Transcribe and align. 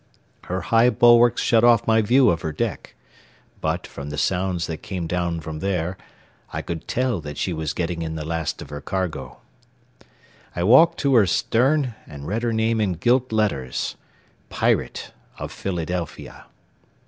Her 0.45 0.61
high 0.61 0.89
bulwarks 0.89 1.43
shut 1.43 1.63
off 1.63 1.85
my 1.85 2.01
view 2.01 2.31
of 2.31 2.41
her 2.41 2.51
deck; 2.51 2.95
but, 3.61 3.85
from 3.85 4.09
the 4.09 4.17
sounds 4.17 4.65
that 4.65 4.81
came 4.81 5.05
down 5.05 5.41
from 5.41 5.59
there, 5.59 5.95
I 6.51 6.63
could 6.63 6.87
tell 6.87 7.21
that 7.21 7.37
she 7.37 7.53
was 7.53 7.73
getting 7.75 8.01
in 8.01 8.15
the 8.15 8.25
last 8.25 8.63
of 8.63 8.71
her 8.71 8.81
cargo. 8.81 9.37
I 10.55 10.63
walked 10.63 10.99
to 11.01 11.13
her 11.13 11.27
stern 11.27 11.93
and 12.07 12.25
read 12.25 12.41
her 12.41 12.51
name 12.51 12.81
in 12.81 12.93
gilt 12.93 13.31
letters: 13.31 13.95
"Pirate, 14.49 15.13
of 15.37 15.51
Philadelphia." 15.51 16.47